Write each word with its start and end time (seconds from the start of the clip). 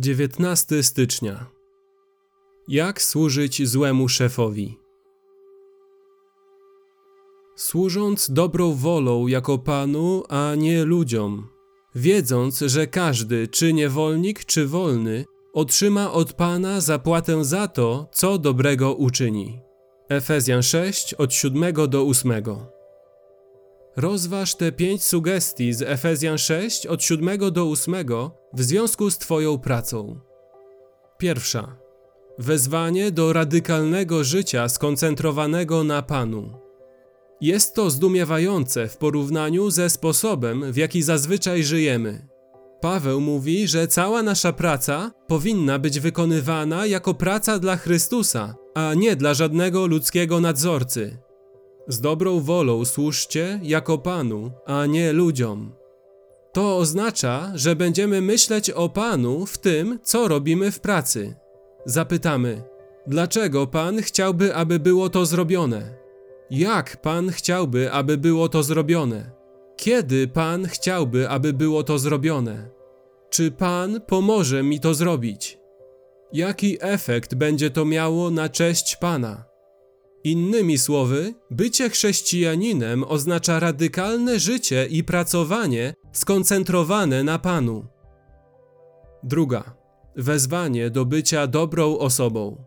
19 0.00 0.82
stycznia. 0.82 1.46
Jak 2.68 3.02
służyć 3.02 3.68
złemu 3.68 4.08
szefowi? 4.08 4.78
Służąc 7.56 8.30
dobrą 8.30 8.74
wolą 8.74 9.26
jako 9.26 9.58
Panu, 9.58 10.24
a 10.28 10.54
nie 10.54 10.84
ludziom, 10.84 11.48
wiedząc, 11.94 12.60
że 12.60 12.86
każdy, 12.86 13.48
czy 13.48 13.72
niewolnik, 13.72 14.44
czy 14.44 14.66
wolny, 14.66 15.24
otrzyma 15.52 16.12
od 16.12 16.32
Pana 16.32 16.80
zapłatę 16.80 17.44
za 17.44 17.68
to, 17.68 18.08
co 18.12 18.38
dobrego 18.38 18.94
uczyni. 18.94 19.60
Efezjan 20.08 20.62
6 20.62 21.14
od 21.14 21.34
7 21.34 21.74
do 21.88 22.02
8. 22.02 22.32
Rozważ 23.96 24.54
te 24.54 24.72
pięć 24.72 25.04
sugestii 25.04 25.72
z 25.72 25.82
Efezjan 25.82 26.38
6 26.38 26.86
od 26.86 27.02
7 27.02 27.52
do 27.52 27.70
8 27.70 27.94
w 28.52 28.62
związku 28.62 29.10
z 29.10 29.18
Twoją 29.18 29.58
pracą. 29.58 30.20
Pierwsza. 31.18 31.76
Wezwanie 32.38 33.10
do 33.10 33.32
radykalnego 33.32 34.24
życia 34.24 34.68
skoncentrowanego 34.68 35.84
na 35.84 36.02
Panu. 36.02 36.52
Jest 37.40 37.74
to 37.74 37.90
zdumiewające 37.90 38.88
w 38.88 38.96
porównaniu 38.96 39.70
ze 39.70 39.90
sposobem, 39.90 40.72
w 40.72 40.76
jaki 40.76 41.02
zazwyczaj 41.02 41.64
żyjemy. 41.64 42.28
Paweł 42.80 43.20
mówi, 43.20 43.68
że 43.68 43.88
cała 43.88 44.22
nasza 44.22 44.52
praca 44.52 45.10
powinna 45.26 45.78
być 45.78 46.00
wykonywana 46.00 46.86
jako 46.86 47.14
praca 47.14 47.58
dla 47.58 47.76
Chrystusa, 47.76 48.54
a 48.74 48.94
nie 48.94 49.16
dla 49.16 49.34
żadnego 49.34 49.86
ludzkiego 49.86 50.40
nadzorcy. 50.40 51.18
Z 51.88 52.00
dobrą 52.00 52.40
wolą 52.40 52.84
służcie 52.84 53.60
jako 53.62 53.98
Panu, 53.98 54.50
a 54.66 54.86
nie 54.86 55.12
ludziom. 55.12 55.77
To 56.52 56.76
oznacza, 56.76 57.52
że 57.54 57.76
będziemy 57.76 58.20
myśleć 58.20 58.70
o 58.70 58.88
Panu 58.88 59.46
w 59.46 59.58
tym, 59.58 59.98
co 60.02 60.28
robimy 60.28 60.70
w 60.70 60.80
pracy. 60.80 61.34
Zapytamy, 61.84 62.62
dlaczego 63.06 63.66
Pan 63.66 64.02
chciałby, 64.02 64.54
aby 64.54 64.78
było 64.78 65.10
to 65.10 65.26
zrobione? 65.26 65.94
Jak 66.50 66.96
Pan 67.02 67.30
chciałby, 67.30 67.92
aby 67.92 68.18
było 68.18 68.48
to 68.48 68.62
zrobione? 68.62 69.30
Kiedy 69.76 70.28
Pan 70.28 70.66
chciałby, 70.66 71.28
aby 71.28 71.52
było 71.52 71.82
to 71.82 71.98
zrobione? 71.98 72.68
Czy 73.30 73.50
Pan 73.50 74.00
pomoże 74.00 74.62
mi 74.62 74.80
to 74.80 74.94
zrobić? 74.94 75.58
Jaki 76.32 76.78
efekt 76.80 77.34
będzie 77.34 77.70
to 77.70 77.84
miało 77.84 78.30
na 78.30 78.48
cześć 78.48 78.96
Pana? 78.96 79.47
Innymi 80.28 80.78
słowy, 80.78 81.34
bycie 81.50 81.90
chrześcijaninem 81.90 83.04
oznacza 83.04 83.60
radykalne 83.60 84.38
życie 84.38 84.86
i 84.90 85.04
pracowanie 85.04 85.94
skoncentrowane 86.12 87.24
na 87.24 87.38
Panu. 87.38 87.86
Druga. 89.22 89.76
Wezwanie 90.16 90.90
do 90.90 91.04
bycia 91.04 91.46
dobrą 91.46 91.98
osobą. 91.98 92.64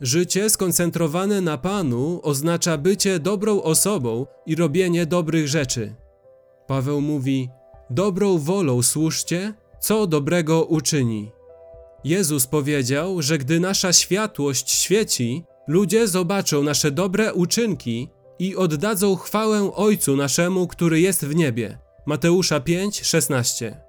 Życie 0.00 0.50
skoncentrowane 0.50 1.40
na 1.40 1.58
Panu 1.58 2.20
oznacza 2.22 2.78
bycie 2.78 3.18
dobrą 3.18 3.62
osobą 3.62 4.26
i 4.46 4.56
robienie 4.56 5.06
dobrych 5.06 5.48
rzeczy. 5.48 5.94
Paweł 6.66 7.00
mówi: 7.00 7.48
Dobrą 7.90 8.38
wolą 8.38 8.82
służcie, 8.82 9.54
co 9.80 10.06
dobrego 10.06 10.64
uczyni. 10.64 11.30
Jezus 12.04 12.46
powiedział, 12.46 13.22
że 13.22 13.38
gdy 13.38 13.60
nasza 13.60 13.92
światłość 13.92 14.70
świeci, 14.70 15.44
ludzie 15.68 16.08
zobaczą 16.08 16.62
nasze 16.62 16.90
dobre 16.90 17.34
uczynki 17.34 18.08
i 18.38 18.56
oddadzą 18.56 19.16
chwałę 19.16 19.70
Ojcu 19.74 20.16
naszemu, 20.16 20.66
który 20.66 21.00
jest 21.00 21.24
w 21.26 21.34
niebie. 21.34 21.78
Mateusza 22.06 22.60
5, 22.60 23.00
16. 23.02 23.80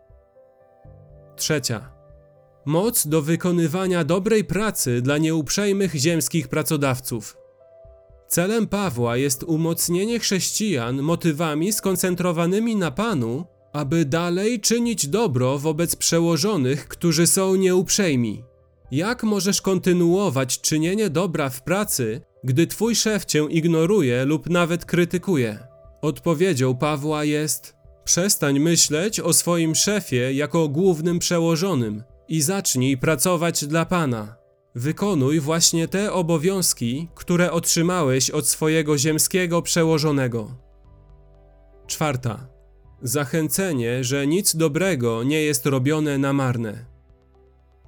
Trzecia. 1.35 1.91
Moc 2.65 3.07
do 3.07 3.21
wykonywania 3.21 4.03
dobrej 4.03 4.43
pracy 4.43 5.01
dla 5.01 5.17
nieuprzejmych 5.17 5.95
ziemskich 5.95 6.47
pracodawców. 6.47 7.37
Celem 8.27 8.67
Pawła 8.67 9.17
jest 9.17 9.43
umocnienie 9.43 10.19
chrześcijan 10.19 11.01
motywami 11.01 11.73
skoncentrowanymi 11.73 12.75
na 12.75 12.91
Panu, 12.91 13.45
aby 13.73 14.05
dalej 14.05 14.59
czynić 14.59 15.07
dobro 15.07 15.59
wobec 15.59 15.95
przełożonych, 15.95 16.87
którzy 16.87 17.27
są 17.27 17.55
nieuprzejmi. 17.55 18.48
Jak 18.91 19.23
możesz 19.23 19.61
kontynuować 19.61 20.61
czynienie 20.61 21.09
dobra 21.09 21.49
w 21.49 21.63
pracy, 21.63 22.21
gdy 22.43 22.67
twój 22.67 22.95
szef 22.95 23.25
cię 23.25 23.45
ignoruje 23.49 24.25
lub 24.25 24.49
nawet 24.49 24.85
krytykuje? 24.85 25.59
Odpowiedzią 26.01 26.75
Pawła 26.77 27.23
jest: 27.23 27.75
Przestań 28.03 28.59
myśleć 28.59 29.19
o 29.19 29.33
swoim 29.33 29.75
szefie 29.75 30.33
jako 30.33 30.67
głównym 30.67 31.19
przełożonym 31.19 32.03
i 32.27 32.41
zacznij 32.41 32.97
pracować 32.97 33.65
dla 33.65 33.85
Pana. 33.85 34.35
Wykonuj 34.75 35.39
właśnie 35.39 35.87
te 35.87 36.13
obowiązki, 36.13 37.07
które 37.15 37.51
otrzymałeś 37.51 38.29
od 38.29 38.47
swojego 38.47 38.97
ziemskiego 38.97 39.61
przełożonego. 39.61 40.51
Czwarta. 41.87 42.47
Zachęcenie, 43.01 44.03
że 44.03 44.27
nic 44.27 44.55
dobrego 44.55 45.23
nie 45.23 45.41
jest 45.41 45.65
robione 45.65 46.17
na 46.17 46.33
marne. 46.33 46.85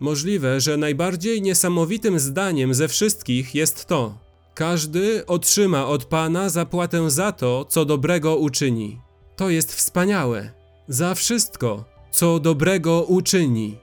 Możliwe, 0.02 0.62
że 0.62 0.78
najbardziej 0.78 1.42
niesamowitym 1.42 2.20
zdaniem 2.20 2.74
ze 2.74 2.88
wszystkich 2.88 3.56
jest 3.56 3.86
to: 3.86 4.18
każdy 4.54 5.26
otrzyma 5.26 5.88
od 5.88 6.06
Pana 6.06 6.50
zapłatę 6.50 7.10
za 7.10 7.32
to, 7.32 7.66
co 7.70 7.86
dobrego 7.86 8.36
uczyni. 8.36 9.02
To 9.36 9.50
jest 9.50 9.76
wspaniałe. 9.76 10.52
Za 10.88 11.16
wszystko, 11.16 11.84
co 12.12 12.40
dobrego 12.40 13.04
uczyni. 13.04 13.78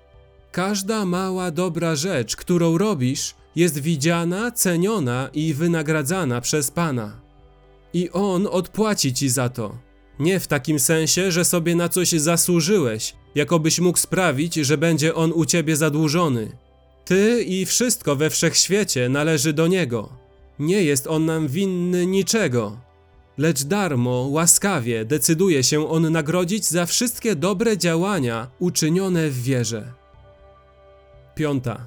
Każda 0.53 1.05
mała 1.05 1.51
dobra 1.51 1.97
rzecz, 1.97 2.37
którą 2.37 2.79
robisz, 2.79 3.35
jest 3.57 3.79
widziana, 3.79 4.51
ceniona 4.51 5.31
i 5.33 5.55
wynagradzana 5.55 6.41
przez 6.41 6.71
Pana. 6.71 7.21
I 7.93 8.11
On 8.11 8.47
odpłaci 8.51 9.15
ci 9.15 9.29
za 9.29 9.49
to. 9.49 9.79
Nie 10.19 10.41
w 10.41 10.47
takim 10.47 10.79
sensie, 10.79 11.33
że 11.33 11.45
sobie 11.45 11.77
na 11.77 11.89
coś 11.89 12.11
zasłużyłeś, 12.11 13.15
jakobyś 13.39 13.81
mógł 13.81 13.99
sprawić, 13.99 14.55
że 14.55 14.79
będzie 14.79 15.15
on 15.15 15.33
u 15.33 15.45
ciebie 15.45 15.77
zadłużony. 15.77 16.53
Ty 17.05 17.43
i 17.43 17.67
wszystko 17.67 18.17
we 18.17 18.31
wszechświecie 18.31 19.09
należy 19.09 19.53
do 19.53 19.67
niego. 19.67 20.09
Nie 20.59 20.83
jest 20.83 21.07
on 21.07 21.27
nam 21.27 21.49
winny 21.49 22.07
niczego. 22.07 22.81
Lecz 23.39 23.63
darmo, 23.63 24.27
łaskawie 24.31 25.05
decyduje 25.05 25.63
się 25.63 25.89
on 25.89 26.13
nagrodzić 26.13 26.65
za 26.67 26.87
wszystkie 26.87 27.37
dobre 27.37 27.79
działania 27.79 28.51
uczynione 28.59 29.31
w 29.31 29.43
wierze. 29.43 29.93
Piąta. 31.35 31.87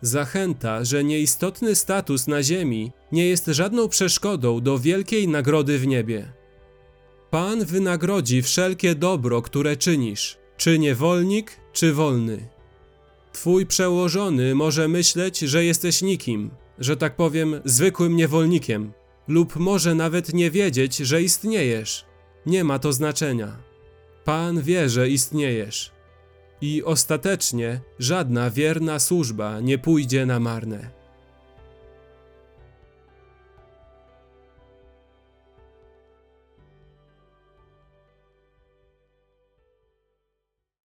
Zachęta, 0.00 0.84
że 0.84 1.04
nieistotny 1.04 1.74
status 1.74 2.26
na 2.26 2.42
ziemi 2.42 2.92
nie 3.12 3.26
jest 3.26 3.46
żadną 3.46 3.88
przeszkodą 3.88 4.60
do 4.60 4.78
wielkiej 4.78 5.28
nagrody 5.28 5.78
w 5.78 5.86
niebie. 5.86 6.32
Pan 7.30 7.64
wynagrodzi 7.64 8.42
wszelkie 8.42 8.94
dobro, 8.94 9.42
które 9.42 9.76
czynisz, 9.76 10.41
czy 10.56 10.78
niewolnik, 10.78 11.56
czy 11.72 11.92
wolny. 11.92 12.48
Twój 13.32 13.66
przełożony 13.66 14.54
może 14.54 14.88
myśleć, 14.88 15.38
że 15.38 15.64
jesteś 15.64 16.02
nikim, 16.02 16.50
że 16.78 16.96
tak 16.96 17.16
powiem, 17.16 17.60
zwykłym 17.64 18.16
niewolnikiem, 18.16 18.92
lub 19.28 19.56
może 19.56 19.94
nawet 19.94 20.34
nie 20.34 20.50
wiedzieć, 20.50 20.96
że 20.96 21.22
istniejesz. 21.22 22.04
Nie 22.46 22.64
ma 22.64 22.78
to 22.78 22.92
znaczenia. 22.92 23.56
Pan 24.24 24.62
wie, 24.62 24.88
że 24.88 25.08
istniejesz. 25.08 25.92
I 26.60 26.82
ostatecznie 26.82 27.80
żadna 27.98 28.50
wierna 28.50 28.98
służba 28.98 29.60
nie 29.60 29.78
pójdzie 29.78 30.26
na 30.26 30.40
marne. 30.40 31.01